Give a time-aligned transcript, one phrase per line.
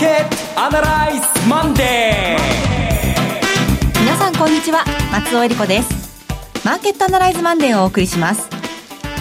[0.00, 4.00] ケットアナライズマンデー。
[4.00, 4.82] 皆さんこんにちは。
[5.12, 6.64] 松尾英里子です。
[6.64, 8.48] マーケットアナライズマンデーをお送りします。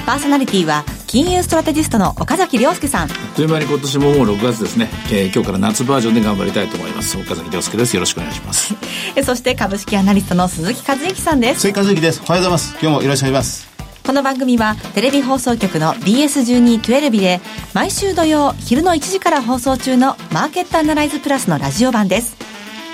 [0.06, 3.10] パーソナリティは金融ストラテジストの岡崎良介さん。
[3.36, 7.18] という間に今年ももう6月ですね、えー、今日から夏バージョンで頑張りたいと思います。
[7.18, 7.94] 岡崎良介です。
[7.98, 8.74] よろしくお願いします。
[9.26, 11.60] そして株式アナリストの鈴木一之さんです。
[11.60, 12.22] 鈴木一之です。
[12.26, 12.78] おはようございます。
[12.82, 13.69] 今日もいらっしゃいます
[14.10, 17.40] この番組はテレビ放送局の BS1212 で
[17.76, 22.36] 毎週土曜昼の1時から放送中のマーケットアナライズプラスのラジオ版です。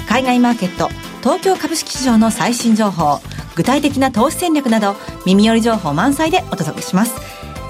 [0.10, 0.90] 海外マーケット
[1.22, 3.22] 東京株式市場の最新情報
[3.56, 7.16] 具体的な投資戦略など耳寄り情報満載でお届けします。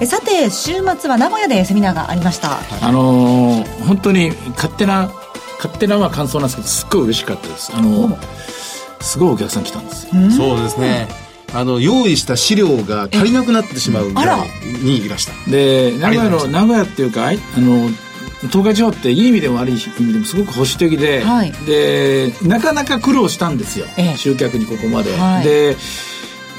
[0.08, 2.58] さて週末は名古屋でセミナーがありました。
[2.84, 5.08] あのー、本当に勝手な
[5.58, 7.70] 勝手な感想なんですけどすっごい嬉しかったです。
[7.72, 8.16] あのー、
[9.00, 11.06] すごいお客さん来たんですそうですね、
[11.58, 14.44] あの用意した資料が足りなくなってしまうぐら。
[14.44, 14.48] い
[14.84, 15.32] にいらした。
[15.50, 17.88] で名古屋の名古屋っていうかあの
[18.42, 25.10] 東海地方っていい意味でも悪い意味でもすごく保守的で、はい、でなかなか苦労したんですよ、ええ、集客にここまで。
[25.16, 25.76] はい、で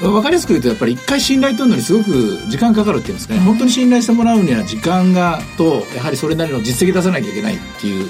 [0.00, 8.08] 分かりやすく言うとやっぱり一回信頼取るのにすごく時間かかるっていうんですかね、本当に信頼してもらうには時間がとやはりそれなりの実績出さなきゃいけないっていう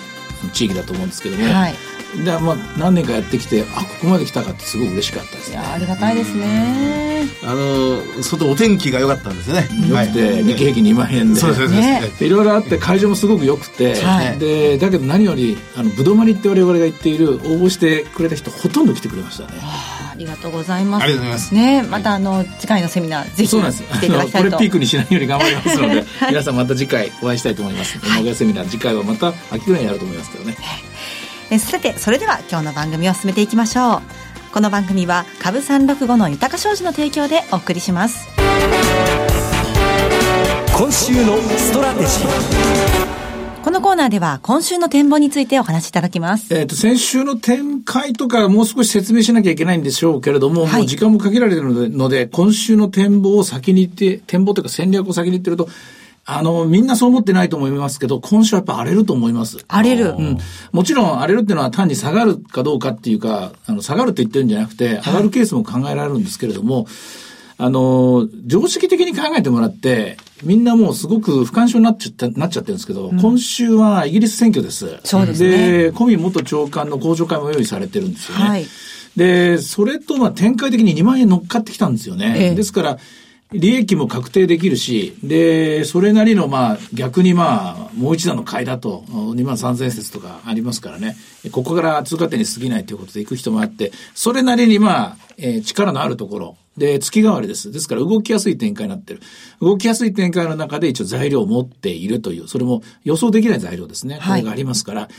[0.52, 1.74] 地域だと思うんですけども、はい、
[2.24, 7.08] でまあ何年かやってきてあここまで来たかってすごく嬉しかったです、ね、いやありがたいですね。
[7.44, 9.68] あの外お天気が良かったんですね。
[9.88, 11.40] よくて、日経平均2万円で。
[11.40, 12.02] そうですね。
[12.20, 19.58] いろいろあって会場もすごく良くて、はい、でだけど何よりあのぶどまりって我々が言っている応募してくれた人ほとんど来てくれましたね。
[19.62, 21.04] ありがとうございます。
[21.04, 21.54] ありがとうございます。
[21.54, 24.50] ね、またあの次回のセミナーぜひ来ていただきたいと。
[24.50, 27.98] これピークにしないように頑張りますので、 はい、皆さんまた次回お会いしたいと思います。
[28.04, 30.56] 名古屋セミナー次回はまた秋ぐらいにやると思いますけどね。
[31.50, 34.02] えさてそれでは今日の番組を進めていきましょう
[34.52, 38.28] この番組は株三六五の豊か商事の提供でお送りします
[40.76, 42.97] 今週のストラテジー
[43.68, 46.54] このコーナーでは今週の展望についてお話しいただきます。
[46.54, 55.68] えっ、ー、と、先週の展開とかもう少し説明しなきゃいけないんでしょうけれども、はい、もう時間も限られているので、ので今週の展望を先に言って、展望というか戦略を先に言ってると、
[56.24, 59.58] あの、みんなそう思ってないと思いますけど、今週はやっぱ荒れると思います。
[59.68, 60.14] 荒れる。
[60.16, 60.38] うん。
[60.72, 66.86] もちろん荒れるっていうのは単に下がるかどうかっていうか、あの、下がるって言ってるんじゃなくて、上がるケースも考えられるんですけれども、はい、
[67.60, 75.00] あの、常識的に考えてもらって、みんなもうすごく不干渉になっちゃった、なっちゃってるんですけど、うん、今週はイギリス選挙です。
[75.02, 75.82] そうですね。
[75.82, 78.44] で、コミ元長官の公聴会も用意されてるんですよね。
[78.44, 78.66] はい。
[79.16, 82.36] で、それとまあ展開的に2万円乗っかってきたんですよね。
[82.38, 82.98] ええ、ですから、
[83.52, 91.16] 利益も確定できるし、で、それなりの、まあ、逆にまあ、もう一段の買いだと、2万3000説とかありますからね、
[91.50, 97.72] ここから通過点に過ぎないということで行く人もあって、それなりにまあ、えー、力のあるところ、で、月替わりです。
[97.72, 99.20] ですから動きやすい展開になってる。
[99.60, 104.20] 動きやすい展開の中で一応材料を持っているという、それも予想できない材料ですね。
[104.24, 105.10] これがありますから、はい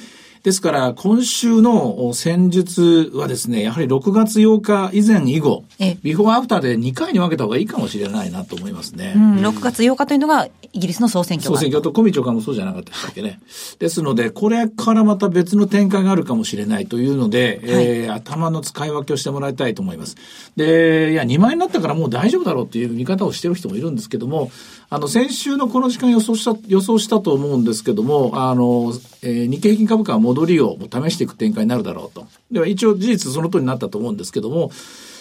[0.44, 5.66] ですから、今週の戦術はですね、やはり6月8日以前以後、
[6.02, 9.14] ビフォーアフターで2回に分けた方がいいかもしれないなと思いますね。
[9.16, 13.40] うん、6月8日というのがイギリスの総選挙総選挙とコミ長官もそうじゃなかったでしたっけね。
[13.80, 20.16] ですので、これからまた別の展開があるかもしれないというので、はい、えー、頭の使い分けをしてもらいたいと思います。
[20.56, 24.52] で、いや、2万円になったからもう大丈夫だろうという見方をしてる人もいるんですけども、
[24.92, 32.28] あの、先週のこの時間予想した、予想したと思うんですけども、あの、えー、日経平均株価は戻りを試していく展開になるだろうと。
[32.52, 34.72] では一応事実その通りになったと思うんですけども、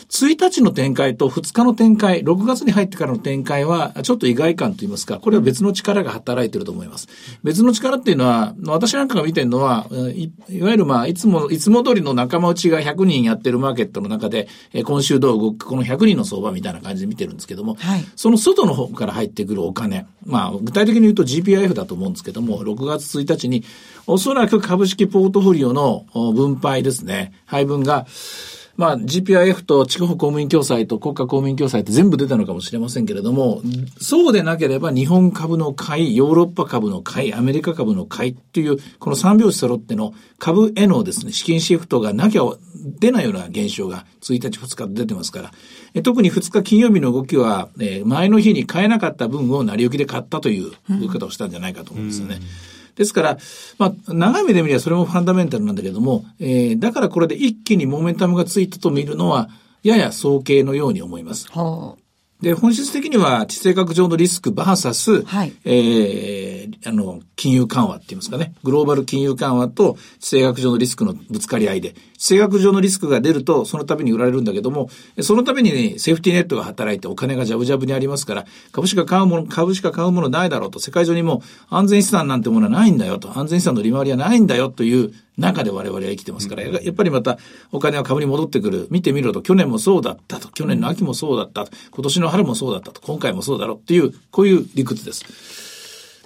[0.08, 7.08] 1日の展開と2日の展開、6月に入ってからの展開は、ちょっと意外感といいますか、これは別の力が働いてると思います。
[7.42, 23.62] 別の力っていうのは、私なんかが見てるのは、いいわゆるまあ、いつも、いつも通りの仲間内が100人やってるマーケットの中で、え今週どう動くこの100人の相場みたいな感じで見てるんですけども、はい、その外の方から入ってくるお金、まあ、具体的に言うと GPIF だと思うんですけども、6月1日に、
[24.06, 28.06] おそらく株式ポートフォリオの分配ですね、配分が、
[28.78, 33.60] まあ、GPIF と地方公務員共済と国家公務員共済って全部出たのかもしれませんけれども、
[34.00, 42.42] そうでなければ日本株の買い、ヨーロッパ株の買い、アメリカ株の買いっていう、この三拍子揃っての株へのですね、資金シフトがなきゃ
[43.00, 45.50] 出ないような現象が1日2日と出てますか
[45.94, 52.36] ら、特に2日金曜日の動きは、えー、前の日に買えなかった分を成り行きで買ったという動き方をしたんじゃないかと思うんですよね。
[52.36, 53.38] うんですから、
[53.78, 59.48] まあ、長い目で見ればそれもファンダメンタルなんだけども、えー、だからこれで一気にモメンタムがついたと見るのは、
[59.84, 61.48] やや早計のように思います。
[61.52, 62.07] はあ
[62.40, 74.88] で、本質的には地政学上のリスクバーサス、はい、えー、えーあの、金融緩和って言いますかね、グローバル金融緩和と地政学上のリスクのぶつかり合いで、地政学上のリスクが出ると、その度に売られるんだけども、
[75.20, 87.38] そのためにセーフティーネットが働いてお金がジャブジャブにありますから、株しか買うもの、株しか買うものないだろうと、世界中にも安全資産なんてものはないんだよと、安全資産の利回りはないんだよという中で我々は生きてますから、ややっぱりまた
[87.72, 88.88] お金は株に戻ってくる。
[88.90, 95.24] 見てみろと、去年もそうだったと、去年の秋もそうだったと、今年の春もそうだったと、今回もそうだろうっていう、こういう理屈です。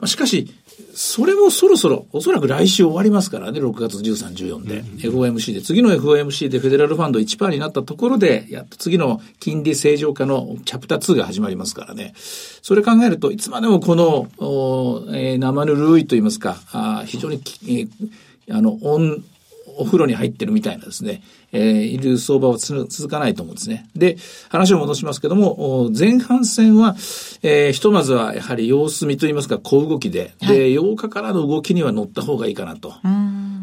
[0.00, 0.48] まあしかし、
[0.94, 4.82] それもそろそろ、おそらく来週終わりますからね、6月13、14で。
[5.08, 12.14] FOMC で、次の FOMC でフェデラルファンド1%になったところで、やっと次の金利正常化のチャプター2が始まりますからね。
[12.16, 17.88] それ考えると、いつまでもこの、おえー生ぬるいと言いますか、あー非常にき、えー
[18.50, 19.22] あの、温、
[19.78, 21.22] お風呂に入ってるみたいなですね、
[21.52, 23.88] えーいる相場はつ続かないと思うんですね。
[23.94, 24.16] で、
[24.48, 26.96] 話を戻しますけども、お前半戦は、
[27.42, 32.94] えーひとまずはやはり様子見といいますか、小動きで、で、8日からの動きには乗った方がいいかなと。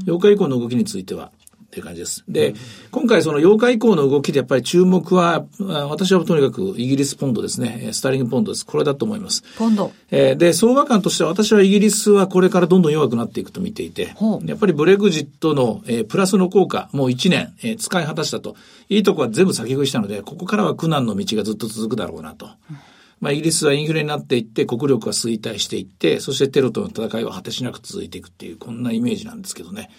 [0.06, 1.32] 8日以降の動きについては、
[1.70, 2.24] っていう感じです。
[2.28, 2.56] で、
[2.90, 8.66] 今回その8日以降の動きでやっぱり注目は、あ私はとにかくイギリスポンドですね、えースターリングポンドです。
[8.66, 9.44] これだと思います。
[9.58, 9.92] ポンド。
[10.10, 18.56] えーで、相場感としては私はイギリスはこれからどんどん弱くなっていくと見ていてやっぱりブレグジットの、えープラスの効果、もう1年、えー使い果たしたと。
[18.90, 22.50] いいとこは全部先食いしたので、ここからは苦難の道がずっと続くだろうなと。
[23.20, 29.90] まあ、イギリスはインフレになっていって、国力が衰退していって、そしてテロとの戦いは果てしなく続いていくっていう、こんなイメージなんですけどね。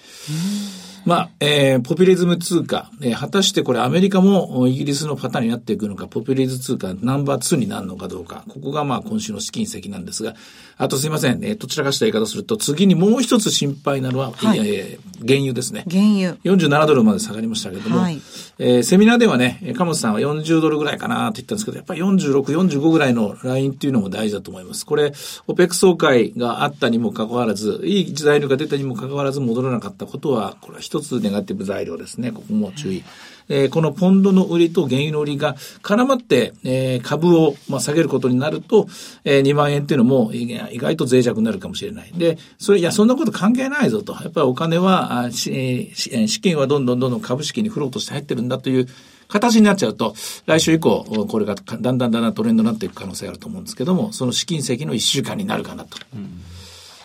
[1.04, 10.34] まあ、えーポピュリズム通貨、えー果たしてこれアメリカもイギリスのパターンになっていくのか、ポピュリズム通貨ナンバー2になるのかどうか、ここがまあ今週の試金石なんですが、
[10.80, 15.84] あとすいません、えーどちらかした言い方をすると、次にもう一つ心配なのは、はいえー原油ですね。
[15.90, 16.32] 原油。
[16.44, 18.18] 47ドルまで下がりましたけれども、はい
[18.58, 24.86] えーセミナーではね、えー鴨さんは40ドルぐらいかなって言ったんですけど、やっぱり46、45ぐらいのラインっていうのも大事だと思います。
[24.86, 25.12] これ、
[25.46, 32.32] オペック総会があったにもかかわらず、いい材料が出たにもかかわらず戻らなかったことは、これは一つネガティブ材料ですね。
[32.32, 33.04] ここも注意。
[33.50, 38.88] えーこのポンドの売りと原油の売りが絡まって、えー株を、まあ、下げることになると、
[39.24, 42.12] えー2万円っていうのも意外と脆弱になるかもしれない。
[42.16, 44.12] で、それ、いや、そんなこと関係ないぞと。
[44.14, 48.88] やっぱりお金は、あしえーしえー資金はどんどんどんどん株式にフローとして入ってるんだという
[49.28, 50.14] 形になっちゃうと、
[50.46, 55.98] 来週以降、これがだんだんだんだんトレンドになっていく可能性があると思うんですけども、その試金石の1週間になるかなと。
[56.14, 56.40] うん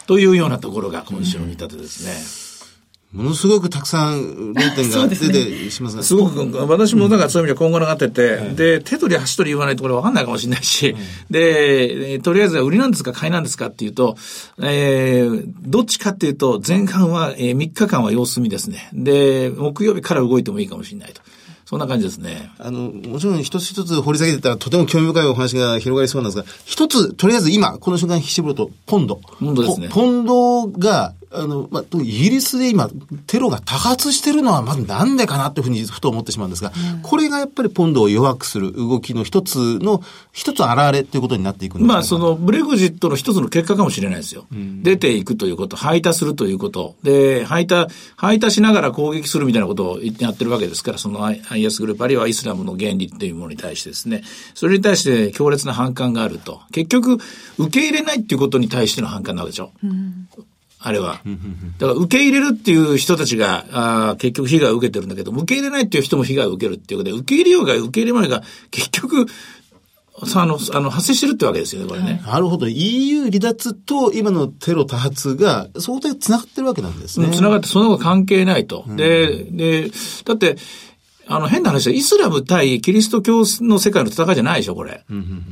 [0.08, 2.45] というようなところが今週の見立てですね。
[3.13, 10.96] ものすごくたくさん論点が出てしますが、すごく、私もだからそういう意味では今後がってて、で、手取り足取り言わないとこれ分かんないかもしれないし、
[11.30, 14.18] で、えーとりあえず売りなんですか買いなんですかっていうと、
[14.62, 18.90] えーどっちかっていうと、前半は、えー3日間は様子見ですね。
[18.94, 21.22] で、木曜日から動いてもいいかもしれないと。
[21.66, 22.51] そんな感じですね。
[22.60, 29.16] あの、もちろん一つ一つ掘り下げてたらとても興味深いお話が広がりそうなんですが、一つ、とりあえず今、この瞬間絞ると、ポンド。
[29.40, 32.90] ポンドですねポポンドが、あの、まあ、イギリスで今、
[33.28, 36.72] テロが多発してるのは、まずなんでかなっていうふうにふと思ってしまうんですが、
[37.04, 40.02] これがやっぱりポンドを弱くする動きの一つの、
[40.32, 41.94] 一つ現れということになっていくんですか？
[41.94, 44.46] まあ、その、ブレグジットの一つの結果かもしれないですよ。
[44.52, 46.96] 出ていくということ、排他するということ。
[47.04, 54.24] で、排他、排他しながら攻撃するみたいなことを言ってやってるわけですから、その IS グループ、あるいはイスラムの原理っていうものに対してですね、
[54.54, 56.62] それに対して強烈な反感があると。
[56.72, 57.18] 結局、
[57.58, 59.72] 受け入れないっていうことに対しての反感なわけでしょ。
[60.80, 61.22] あれは。
[61.80, 69.25] だから受け入れるっていう人たちが、あー結局被害を受けてるんだけど、受け入れないっていう人も被害を受けるっていうことで、受け入れようが受け入れまいが、結局、
[70.25, 72.22] さあの、あの、発生してるってわけですよね、これね。
[72.25, 72.69] なるほど。
[72.69, 77.29] EU 離脱と今のテロ多発が相当繋がってるわけなんですね。
[77.32, 78.86] つながってその方が関係ないと。
[78.88, 79.91] で、で、
[80.24, 80.55] だって、
[81.27, 81.91] あの、変な話だ。
[81.91, 85.03] イスラム対キリスト教の世界の戦いじゃないでしょ、これ。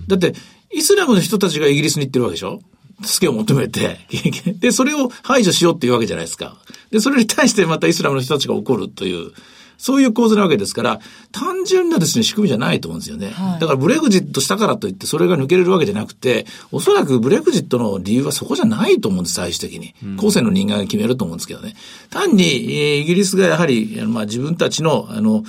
[0.08, 0.34] だって、
[0.72, 2.62] イスラムの人たちがイギリスに行ってるわけでしょ
[3.04, 4.00] 助けを求めて。
[4.60, 6.58] で、それを排除しようっていうわけじゃないですか。
[6.92, 9.32] で、それに対してまたイスラムの人たちが怒るという。
[9.78, 11.00] そういう構図なわけですから、
[11.34, 13.34] 単純なですね、仕組みじゃないと思うんですよね。
[13.60, 19.94] だからブレグジットしたからといってそれが抜けれるわけじゃなくて、おそらくブレグジットの理由はそこじゃないと思うんです、最終的に。
[20.16, 21.76] 後世の人間が決めると思うんですけどね。
[22.10, 22.44] 単に、
[22.74, 25.44] えーイギリスがやはり、まあ、自分たちの、あの、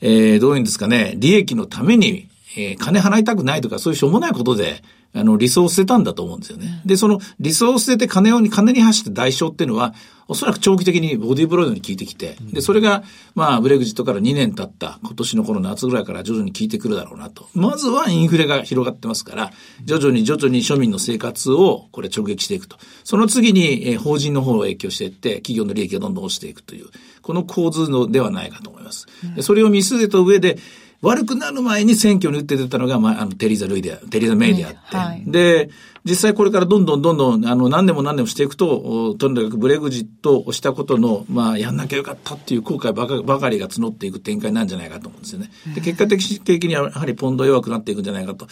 [0.00, 4.82] えーどういうんですかね、利益のために、えー金払いたくないとか、そういうしょうもないことで、
[5.16, 6.82] あの、理想を捨てたんだと思うんですよね。
[6.84, 9.94] で、その理想を捨てて金を、金に走って代償っていうのは、
[10.26, 17.48] おそらく長期的にボディーブロイドに効いてきて、で、それが、まあ、ブレグジットから2年経った今年のこの夏ぐらいから徐々に効いてくるだろうなと。
[17.54, 19.52] まずはインフレが広がってますから、
[19.84, 22.78] 徐々に徐々に庶民の生活をこれ直撃していくと。
[23.04, 26.86] その次に、えー法人の方を影響していって、企業の利益がどんどん落ちていくという、
[27.22, 29.06] この構図のではないかと思います。
[29.36, 30.58] でそれを見据えた上で、
[31.04, 35.70] 悪くなる前に選挙に打って出たのが、まあ、あの、テリーザ・ルイで、テリーザ・メイであって、はいで、
[36.04, 45.50] 実際これからどんどんどんどん、あの、何年も何年もしていくと、おとにかくブレグジットをしたことの、まあ、やんなきゃよかったっていう後悔ばかばかりが募っていく展開なんじゃないかと思うんですよね。
[45.74, 48.46] で、結果的にはやはりポンド弱くなっていくんじゃないかと。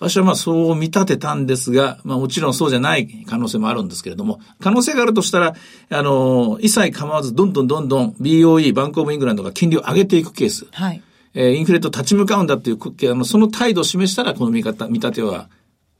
[0.00, 5.54] 私はまあ、そう見立てたんですが、まあ、もちろんそうじゃない可能性もあるんですけれども、可能性があるとしたら、
[5.88, 10.66] あの、一切構わず、どんどんどんどん BOE、バンクオブイングランドが金利を上げていくケース。
[10.72, 11.02] はい。
[11.34, 12.78] えーインフレと立ち向かうんだっていう、
[13.10, 15.48] あの、その態度を示したら、この見方、見立ては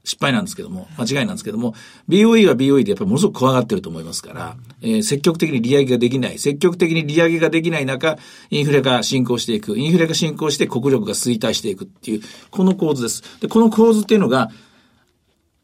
[0.03, 1.75] 失敗なんですけども、間違いなんですけども、
[2.09, 8.17] BOE は BOE でやっぱりものすごく怖がってると思いますから、えー積極的に利上げができない、積極的に利上げができない中、
[8.49, 12.21] インフレが進行していく、インフレが進行して国力が衰退していくっていう、
[12.51, 13.23] この構図です。
[13.39, 14.51] で、この構図っていうのが、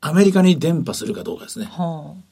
[0.02, 1.66] アメリカに伝播するかどうかですね。
[1.66, 2.29] はあ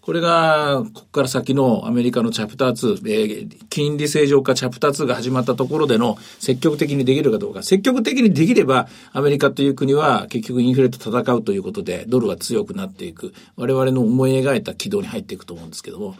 [0.00, 7.62] これが、ここから先のアメリカのチャプター2、えー金利正常化チャプター2が始まったところでの積極的にできるかどうか。
[7.62, 13.34] 積極的にできれば、アメリカという国は結局インフレと戦うということで、ドルは強くなっていく。
[13.56, 16.16] 我々の思い描いた軌道に入っていくと思うんですけども。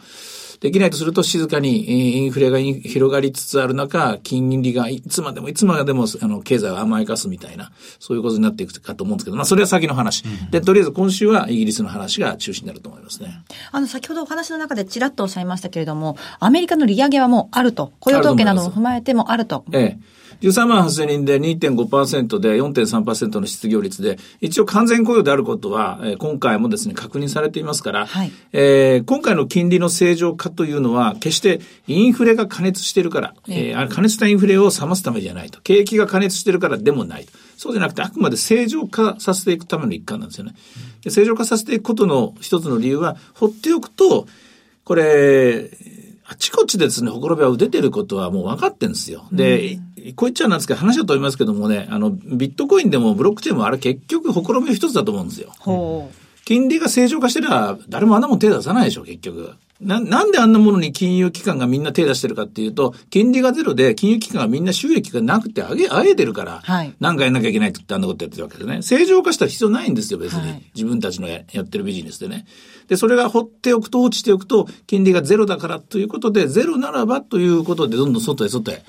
[0.59, 10.23] できないとすると静かにえーインフレが広がりつつある中、金利がいつまでもいつまでもあの経済を甘やかすみたいな、そういうことになっていくかと思うんですけど、まあそれは先の話。
[10.51, 13.43] で、とりあえず今週はイギリスの話が中心になると思いますね。
[13.71, 17.93] あの、先ほどお話の中でちらっとおっしゃいましたけれども、アメリカの利上げはもうあると。
[17.99, 19.63] 雇用統計なども踏まえてもあると。
[19.71, 20.18] ええ。
[20.41, 35.59] 13万8000人で2.5%で4.3%の失業率で、一応完全雇用であることは、えー今回もですね、確認されていますから、はいえー今回の金利の正常化というのは、決してインフレが加熱しているから、えーあ加熱したインフレを冷ますためじゃないと。
[35.61, 37.31] 景気が加熱しているからでもないと。
[37.57, 40.55] そうじゃなくて、あくまで正常化させていくための一環なんですよね。
[41.03, 44.27] で正常化させていくことの一つの理由は、放っておくと、
[44.85, 45.69] これ、
[46.31, 49.25] あちこちでですね、ほころびは出てることはもう分かってるんですよ。
[49.31, 49.79] で、
[50.15, 55.51] こう言っちゃなんですけど、話は飛びますけどもね、あの、ビットコインでもブロックチェーンもあれ結局ほころびの一つだと思うんですよ。
[56.45, 59.53] 金利が正常化してれば、誰もあんなもん手出さないでしょ、結局。
[59.81, 68.81] な、なんであんなものに金融機関がみんな手出してるかっていうと、金利がゼロで金融機関がみんな収益がなくてあげ、あえてるから、はいなんかやんなきゃいけないって言ってあんなことやってるわけでね。
[68.81, 70.41] 正常化したら必要ないんですよ、別に。
[70.41, 72.45] はい自分たちのややってるビジネスでね。
[72.87, 78.83] で、それが放っておくと、落ちておくと、金利がゼロだからということで、ゼロならばということで、どんどん外へ外へ、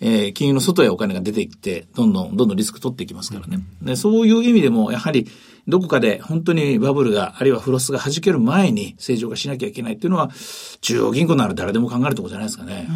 [0.00, 3.60] えー金融の外へお金が出ていって、どんどん、どんどんリスク取っていきますからね。
[3.82, 5.28] でそういう意味でも、やはり、
[5.66, 10.30] どこかで本当にバブルが、あるいはフロスが弾ける前に正常化しなきゃいけないっていうのは、
[10.80, 12.88] 中央銀行なら誰でも考えるところじゃないですかね。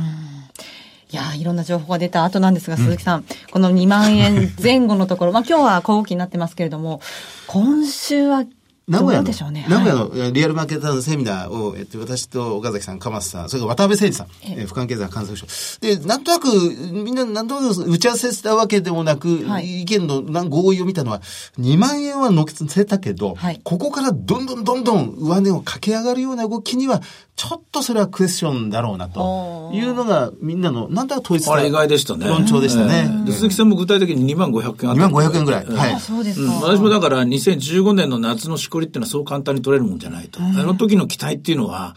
[1.13, 7.03] いやーいろんな情報が出た後なんですが、鈴木さん、この2万円前後のところ、まあ今日は小動きになってますけれども、
[7.47, 8.51] 今週はど
[8.93, 9.67] 名古屋の、うでしょうね。
[9.69, 15.47] 名古屋はいのリアルマーケッターのセミナーを、えっと、私と岡崎さん、鎌田さん、それから渡辺誠二さん、えー、俯瞰経済観測所。
[15.81, 16.47] で、なんとなく、
[16.93, 21.21] みんな、なんとなく打ち合わせしたわけでもなく、はい意見のなん合意を見たのは、
[21.59, 27.01] 2万円は乗せたけど、はいここからどんどんどんどん上値を駆け上がるような動きには、
[27.35, 32.27] ちょっとそれはクエスチョンだろうな、というのが、みんなの、なんとなく統一あれ意外でしたね。
[32.27, 33.09] 論調でしたね。
[33.09, 35.65] えーで鈴木さんも具体的に2万500円あった2万500円ぐらい。
[35.67, 35.99] えーはいあ。
[36.01, 36.67] そうですうんか。
[36.67, 40.41] 私もだから2015年の夏のしこりっていうのはそう簡単に取れるもんじゃないと。
[40.41, 41.97] あの時の期待っていうのは、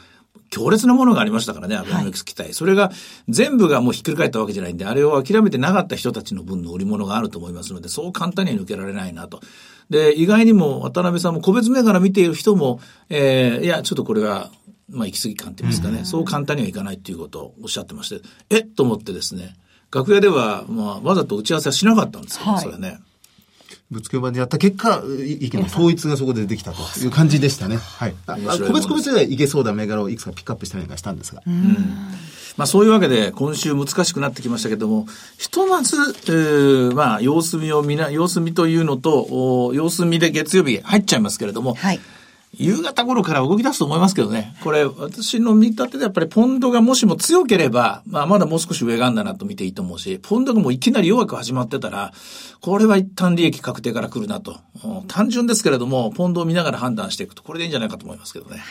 [0.50, 2.54] 強烈なものがありましたからね、アベノミクス期待。
[2.54, 2.92] それが
[3.28, 9.42] 全部がもうひっくり返ったわけじゃないんで、あれを諦めてなかった人たちの分の売り物があると思いますので、そう簡単には抜けられないなと。
[9.90, 14.52] で、意外にも渡辺さんも個別銘柄見ている人も、えーいや、ちょっとこれは、
[14.90, 19.56] まあ、行き過ぎ感って言いますかね、そう簡単にはいかないっていうことをおっしゃってまして、えっと思ってですね、
[19.92, 23.00] 楽屋では、まあ、わざと打ち合わせはしなかったんですけど、はいそれね。
[23.92, 27.78] ぶつけ版でやった結果、い意見の統一がそこでできたという感じでしたね。
[27.78, 28.16] はい。
[28.26, 28.36] あ
[28.68, 31.44] 個別個別ではいけそうな銘柄をいくつかピックアップしたりなんかしたんですが。
[32.58, 39.28] まあそういうわけで今週難しくなってきましたけども、ひとまず、えーまあ様子見を見な、様子見というのと、
[39.68, 42.00] お様子見で月曜日入っちゃいますけれども、はい。
[42.58, 44.56] 夕方頃から動き出すと思いますけどね。
[44.64, 52.14] これ、私の見立てでやっぱりポンドがもしも強ければ、まあまだもう少し上があんだなと見ていいと思うし、ポンドがもういきなり弱く始まってたら、
[52.62, 54.58] これは一旦利益確定から来るなと。
[54.84, 58.62] お単純ですけれども、ポンドを見ながら判断していくと、これでいいんじゃないかと思いますけどね。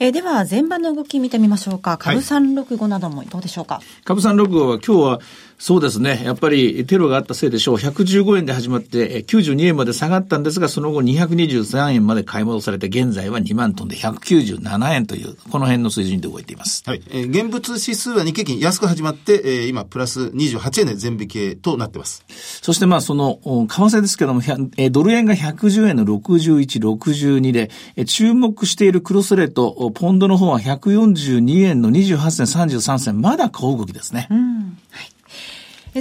[0.00, 1.96] えーでは、前場の動き見てみましょうか。
[1.98, 3.80] 株365などもどうでしょうか？
[4.04, 5.20] 株三六号は今日は、
[5.58, 7.76] そうですね、やっぱりテロがあったせいでしょう。
[7.76, 16.82] 115円で始まって、えー92円まで下がったんですが、その後223円まで買い戻されて、現在は2万トンで197円という、この辺の水準で動いています。
[16.86, 17.02] はい。
[17.10, 22.24] えー現物指数は日経金安く始まって、えー今プラス28円で全引けとなってます。
[22.62, 24.42] そしてまあその、お為替ですけども、
[24.76, 34.28] えードル円が110円の61、62で、えー注目しているクロスレート、おポンドの方は142円の28銭、33銭、まだ小動きですね。
[34.30, 35.13] え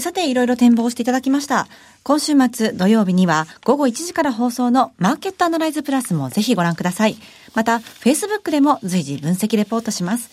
[0.01, 1.67] さて、いろいろ展望していただきました。
[2.03, 7.15] 今週末土曜日には午後1時から放送のマーケットアナライズプラスもぜひご覧ください。
[7.53, 10.29] また、Facebook でも随時分析レポートします。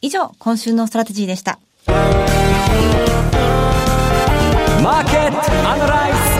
[0.00, 1.58] 以上、今週のストラテジーでした。
[4.82, 6.33] マーケットアナライズ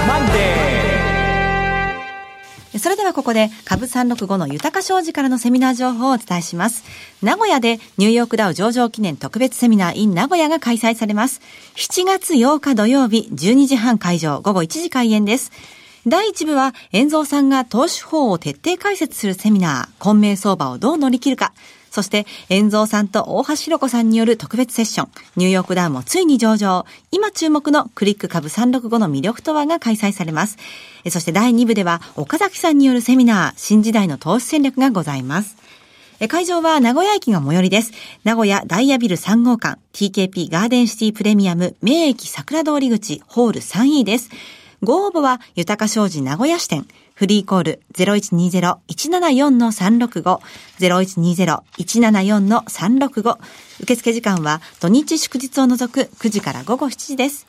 [2.79, 6.85] それではここで株365の豊か商事からのセミナー情報をお伝えします。
[7.23, 11.41] 名古屋でニューヨークダウ上場記念特別セミナー in 名古屋が開催されます。
[11.77, 15.53] 7月8日土曜日12時半会場午後1時開演です。
[16.07, 21.55] 第1部は、遠蔵さんが投資法を徹底解説するセミナー、混迷相場をどう乗り切るか。
[21.95, 30.59] そして、遠蔵さんと大橋弘子さんによる特別セッション、ニューヨークダウもついに上場、今注目のクリック株365の魅力とはが開催されます。
[31.09, 35.55] そして第2部では、岡崎さんによるセミナー、新時代の投資戦略がございます。
[36.27, 37.93] 会場は名古屋駅が最寄りです。
[38.25, 44.31] 名古屋ダイヤビル3号館、TKP ガーデンシティプレミアム、名駅桜通り口、ホール 3E です。
[44.83, 50.41] ご応募は、豊か商事名古屋支店、フリーコール0120-174-365、
[50.81, 53.39] 0120-174-365。
[53.83, 57.47] 受付時間は土日祝日を除く9時から午後7時です。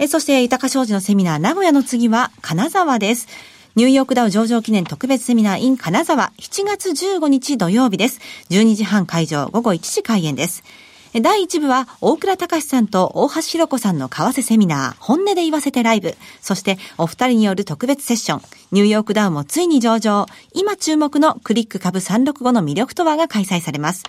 [0.00, 3.28] え、そして、豊か商事のセミナー名古屋の次は金沢です。
[3.76, 8.18] ニューヨークダウ上場記念特別セミナー in 金沢7月15日土曜日です。
[8.50, 10.64] 12時半会場午後1時開演です。
[11.12, 16.16] 第1部は、大倉隆さんと大橋弘子さんの為替セミナー、本音で言わせてライブ。
[16.40, 20.26] そして、お二人による特別セッション、ニューヨークダウンもついに上場。
[20.54, 24.04] 今注目のクリック株365の魅力とはが開催されます。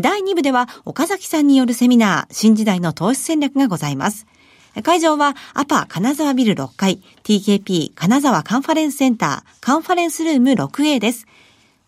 [0.00, 4.24] 第2部では、岡崎さんによるセミナー、新時代の投資戦略がございます。
[4.84, 11.26] 会場は、アパ金沢ビル6階、TKP 金沢カンファレンスセンター、カンファレンスルーム 6A です。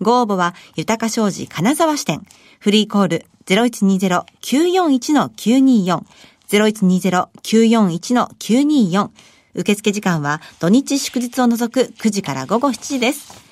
[0.01, 2.27] ご応募は、豊か商事金沢支店、
[2.59, 6.03] フリーコール0120-941-924、
[6.49, 9.11] 0120-941-924。
[9.55, 13.46] 受付時間は土日祝日を除く9時から午後7時です。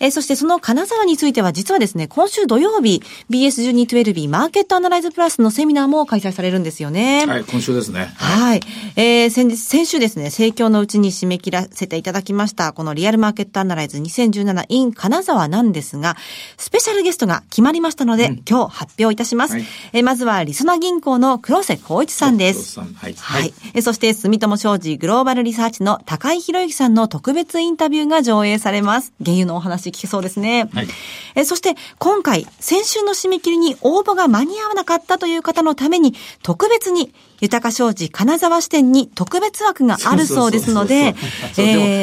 [0.00, 7.26] えーそしてその金沢については実はですね、今週土曜日、BS1212 マーケットアナライズプラスのセミナーも開催されるんですよね。
[7.26, 8.10] はい、今週ですね。
[8.16, 8.60] はい。
[8.96, 16.16] えー、先日、先週ですね、盛況のうちに締め切らせていただきました、このリアルマーケットアナライズ 2017in 金沢なんですが、
[16.56, 19.54] スペシャルゲストが決まりましたので、今日発表いたします。
[19.54, 22.80] はいえーまずは、りそな銀行の黒瀬光一さんです。
[22.80, 23.52] はいはい。
[23.74, 29.12] えーそして、住友商事グローバルリサーチの高井博之さんの特別インタビューが上映されます。
[29.22, 30.68] 原油のお話聞けそうですね。
[30.72, 30.88] はい
[31.34, 41.14] えーそして、今回、先週の締め切りに応募が間に合わなかったという方のために、特別に、豊か商事金沢支店に特別枠があるそうですので、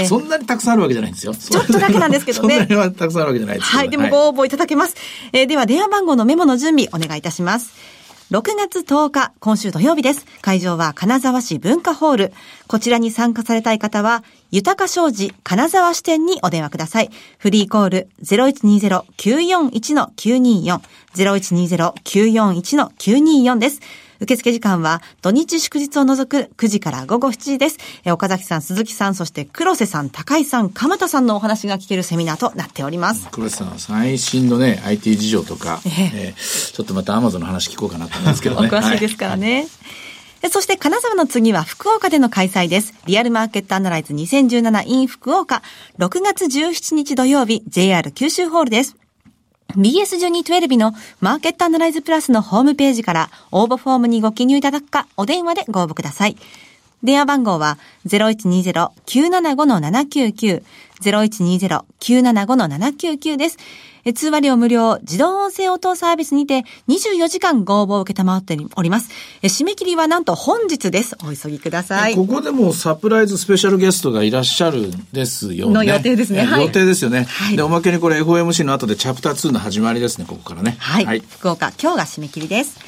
[0.07, 1.35] そんなにたくさんあるわけじゃないんですよ。
[1.35, 4.95] ちょっとだけなんですけどねそんなにはたくさんあるわけじゃないですけどはい、でもご応募いただけます。
[5.33, 7.71] えーでは、電話番号のメモの準備お願いいたします。
[8.29, 10.25] 6月10日、今週土曜日です。
[10.41, 12.33] 会場は金沢市文化ホール。
[12.67, 17.11] こちらに参加されたい方は、豊か商事金沢支店にお電話ください。
[17.37, 20.81] フリーコール0120-941-924。
[21.15, 23.79] 0120-941-924です。
[24.19, 27.77] 受付時間は土日祝日を除く9時から午後7時です。
[28.03, 33.27] えー岡崎さん、鈴木さん、そして黒瀬さん、高井さん、鎌田さんのお話が聞けるセミナーとなっております。
[33.31, 38.69] 黒瀬さんは最新のね、IT 事情とか、えええーちょっとまたアマゾンの話聞こうかなと思うんですけどおね。
[38.73, 39.67] 詳しいですからね。
[40.41, 42.93] でそして金沢の次は福岡での開催です。
[43.05, 45.63] リアルマーケットアナライズ 2017in 福岡。
[45.97, 48.95] 6月17日土曜日 JR 九州ホールです。
[49.77, 56.35] BS ジョニー12のマーケットアナライズプラスのホームページから応募フォームにご記入いただくかお電話でご応募ください。
[57.03, 60.63] 電話番号は0120-975-799
[61.01, 63.59] 0120-975-799です。
[64.07, 69.09] え通話料無料自動音声応答サービスにて24時間ご応募を受けたまわっております。
[69.41, 71.17] え締め切りはなんと本日です。
[71.25, 72.15] お急ぎください。
[72.15, 75.73] ここでもサプライズスペシャルゲストがいらっしゃるんですよね。
[75.73, 77.25] の予定ですねえはい予定ですよね。
[77.25, 80.77] はいで、おまけにこれ FOMC の後でチャプター2の始まりですね、ここからね。
[80.79, 81.21] はい。
[81.29, 82.79] 福岡、今日が締め切りです。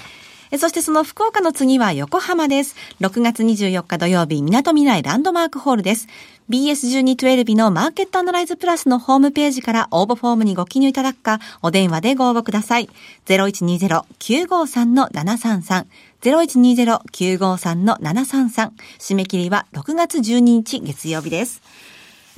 [0.58, 2.76] そしてその福岡の次は横浜です。
[3.02, 6.08] 6月24日土曜日、港未来ランドマークホールです。
[6.50, 12.90] BS1212 のマーケットアナライズプラスのホームページから応募フォームにご記入いただくか、お電話でご応募ください。
[13.28, 15.86] 0120-953-733。
[16.22, 18.72] 0120-953-733。
[18.98, 21.62] 締め切りは6月12日月曜日です。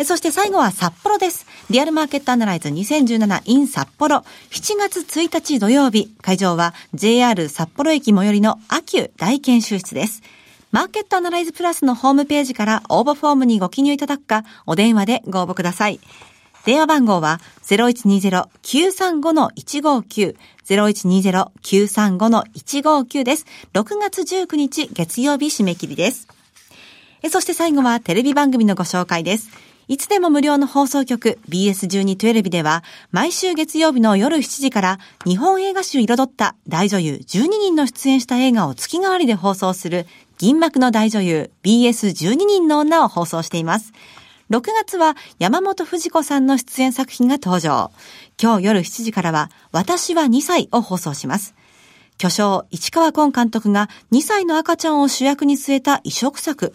[0.06, 1.46] そして最後は札幌です。
[1.70, 4.24] リアルマーケットアナライズ 2017in 札幌。
[4.50, 6.12] 7月1日土曜日。
[6.22, 10.24] 会場は JR 札幌駅最寄りの秋急大研修室です。
[10.72, 16.00] マーケットアナライズプラスのホームページから応募フォームにご記入いただくか、お電話でご応募ください。
[16.66, 20.36] 電話番号は0120-935-159。
[20.66, 23.46] 0120-935-159です。
[23.74, 26.28] 6月19日月曜日締め切りです。
[27.30, 29.71] そして最後はテレビ番組のご紹介です。
[29.92, 43.92] いつでも無料の放送局 BS1212 では毎週月曜日の夜7時から日本映画集彩った大女優12人の出演した映画を月替わりで放送する銀幕の大女優 BS12 人の女を放送しています。
[44.50, 47.92] 6月は山本藤子さんの出演作品が登場。
[48.42, 51.54] 今日夜7時からは私は2歳を放送します。
[52.18, 56.74] 巨匠市川崑監督が2歳の赤ちゃんを主役に据えた異色作。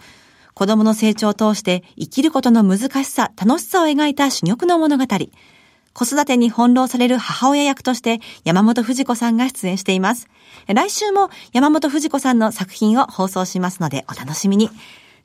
[0.57, 5.05] 子供の成長を通して生きることの難しさ、楽しさを描いた珠玉の物語。
[5.92, 10.31] 子育てに翻弄される母親役として山本藤子さんが出演しています。
[10.66, 14.71] 来週も山本藤子さんの作品を放送しますのでお楽しみに。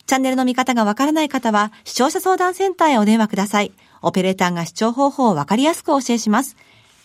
[0.05, 3.71] チャンネルの見方がわからない方は視聴者相談センターへお電話ください。
[4.01, 6.57] オペレーターが視聴方法をわかりやすくお教えします。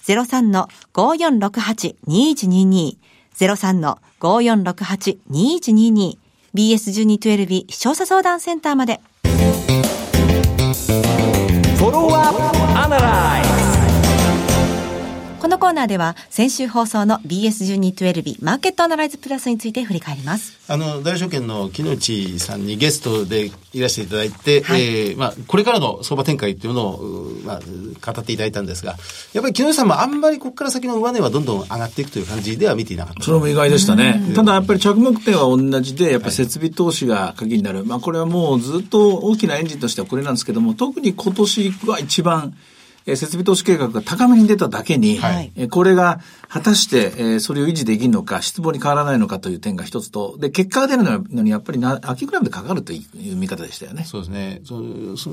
[0.09, 2.97] 03-5468-2122
[3.39, 6.26] 03-5468-2122
[6.57, 9.01] BS1212 視聴者相談センターまで。
[11.77, 13.66] フォローアップアナライズ
[15.57, 20.55] のコーナーでは先週放送の BS1212 マーケットアナライズプラスについて振り返ります。
[20.71, 28.97] あの、大証券の木内さんにゲストでいらしていただいて、はいえーまあ、これからの相場展開っていうのを、うまあ、語っていただいたんですが、
[29.33, 33.23] やっぱり木内さんもあんまりここから先の上値はどんどん上がっていくという感じでは見ていなかった。
[33.23, 34.21] それも意外でしたね。
[34.35, 37.85] ただやっぱり着目点は同じで、やっぱり設備投資が鍵になる。
[37.85, 42.76] まあこれはもうずっと大きなエンジンとしてはこれなんですけども、特に今年は一番、えー
[43.15, 45.53] 設備投資計画が高めに出ただけに、はい。
[45.55, 54.05] えーこれが果たして、えーそれを維持できるのか、失望に変わらないのかという点が一つと、で、結果が出るのにやっぱりな秋ぐらいまでかかるという見方でしたよね。
[54.05, 54.61] そうですね。
[54.65, 55.31] そう、そ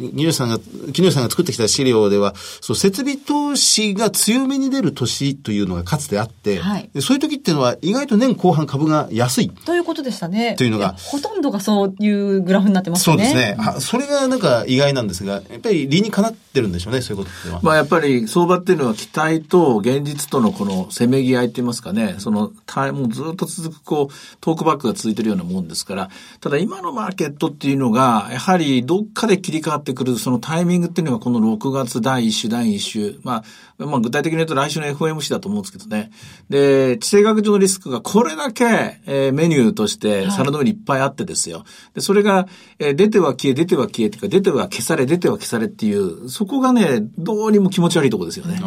[0.00, 0.58] 木下さんが、
[0.92, 9.50] 木下さんが作ってきた資料では、そう、設備投資が強めに出る年というのがかつてあって、はいでそういう時っていうのは意外と年後半株が安い。
[9.50, 10.54] ということでしたね。
[10.56, 13.24] というのがやほとんどがそういうグラフになってますよね。
[13.24, 13.56] そうですね。
[13.58, 17.60] あそれがなんか意外なんですが、やっぱり理にかなってるんでしょうね、そういうことっては。
[17.62, 33.44] まあやっぱり相場っていうのは期待と現実とのこのせめぎ合いって言いますかね、その、たもうずっと続くこう、トークバックが続いてるようなもんですから、ただ今のマーケットっていうのが、やはりどっかで切り替わってくるそのタイミングっていうのがこの6月第1週、第2週、ま
[33.78, 36.10] あ、まあ具体的に言うと来週の FOMC だと思うんですけどね。
[36.48, 41.64] で、地政学上のリスクがこれだけ、えーメニューとして皿の上にいっぱいあってですよ。
[41.94, 42.46] で、それが、
[42.78, 48.60] えー出ては消え、出ては消えっていうか、出ては消され、出ては消されっていう、そこがね、どうにも気持ち悪いとこですよね。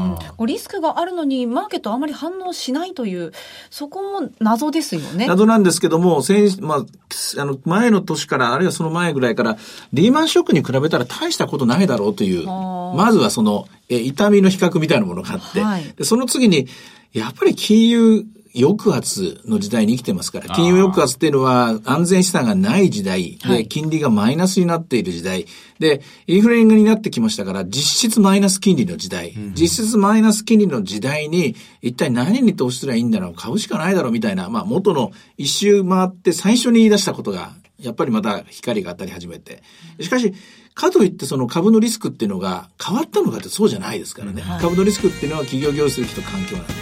[0.46, 3.32] リスクがあるのにマーケットあまり反応しないという、
[3.70, 5.28] そこも謎ですよね。
[5.28, 9.58] などなんですけども、先、まあ、あの、前の年から、あるいはその前ぐらいから、
[9.94, 16.68] リーマンショックに比べたら大したことないだろうという、まずはその、え、痛みの比較みたいなものがあって、はいでその次に、
[17.14, 23.68] やっぱり金融抑圧の時代に生きてますから、金融抑圧っていうのは安全資産がない時代で、はい。
[23.68, 25.46] 金利がマイナスになっている時代。
[25.78, 39.64] で、インフレになってきましたから、実質マイナス金利の時代、実質マイナス金利の時代に、一体何に投資すればいいんだろう、買うしかないだろうみたいな、まあ元の一周回って最初に言い出したことが、やっぱりまた光が当たり始めて。
[40.02, 40.34] しかし、
[40.80, 44.42] かといってその株のリスクっていうのが変わったのかってそうじゃないですからね。
[44.62, 46.74] 株のリスクっていうのは企業業績と環境なんで。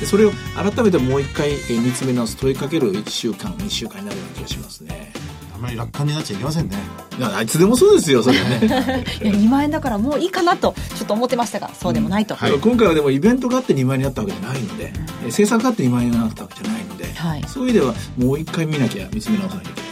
[0.00, 5.12] でそれを改めてもう一回えー見つめ直す、問いかける1週間、2週間になるような気がしますね。
[5.54, 6.76] あまり楽観になっちゃいけませんね。
[7.18, 9.04] いやあいつでもそうですよ、それはね。
[9.22, 12.34] いや2万円だからもういいかなと、ちょっと思ってましたが、そうでもないと。
[12.34, 19.91] はい今回はでもイベントがあって2万円になったわけじゃないので、えー政策があって2万円になったわけじゃないので、はいそういう意味ではもう一回見なきゃ、見つめ直さなきゃいけない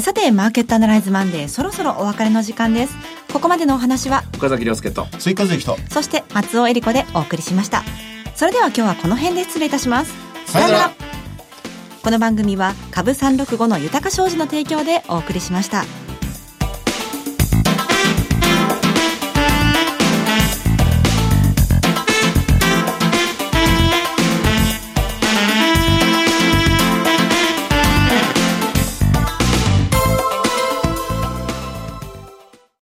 [0.00, 2.94] さて、マーケットアナライズマンデー、そろそろお別れの時間です。
[3.32, 5.06] ここまでのお話は、岡崎亮介と。
[5.18, 5.76] 追加税と。
[5.90, 7.82] そして松尾恵里子でお送りしました。
[8.34, 10.12] それでは今日はこの辺で失礼いたします。
[10.46, 10.92] さよなら
[12.02, 15.84] この番組は株365の豊か商事の提供でお送りしました。